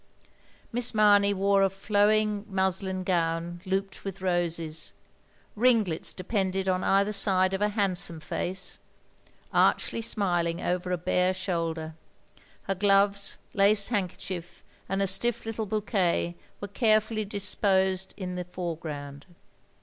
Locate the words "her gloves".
12.63-13.37